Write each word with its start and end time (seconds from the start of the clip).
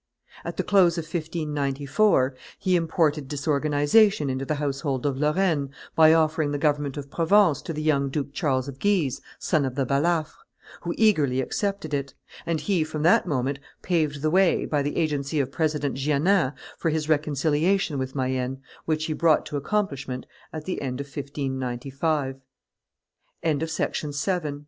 At 0.43 0.57
the 0.57 0.63
close 0.63 0.97
of 0.97 1.03
1594, 1.03 2.33
he 2.57 2.75
imported 2.75 3.27
disorganization 3.27 4.31
into 4.31 4.45
the 4.45 4.55
household 4.55 5.05
of 5.05 5.15
Lorraine 5.19 5.69
by 5.95 6.11
offering 6.11 6.49
the 6.49 6.57
government 6.57 6.97
of 6.97 7.11
Provence 7.11 7.61
to 7.61 7.71
the 7.71 7.83
young 7.83 8.09
Duke 8.09 8.33
Charles 8.33 8.67
of 8.67 8.79
Guise, 8.79 9.21
son 9.37 9.63
of 9.63 9.75
the 9.75 9.85
Balafre; 9.85 10.33
who 10.81 10.95
eagerly 10.97 11.39
accepted 11.39 11.93
it; 11.93 12.15
and 12.47 12.61
he 12.61 12.83
from 12.83 13.03
that 13.03 13.27
moment 13.27 13.59
paved 13.83 14.23
the 14.23 14.31
way, 14.31 14.65
by 14.65 14.81
the 14.81 14.97
agency 14.97 15.39
of 15.39 15.51
President 15.51 15.93
Jeannin, 15.93 16.53
for 16.79 16.89
his 16.89 17.07
reconciliation 17.07 17.99
with 17.99 18.15
Mayenne, 18.15 18.59
which 18.85 19.05
he 19.05 19.13
brought 19.13 19.45
to 19.45 19.55
accomplishment 19.55 20.25
at 20.51 20.65
the 20.65 20.81
end 20.81 20.99
of 20.99 21.05
1595. 21.05 22.37
The 22.37 22.39
close 23.43 23.53
of 23.53 23.59
this 23.59 23.77
happy 23.77 24.47
and 24.47 24.49
glori 24.49 24.59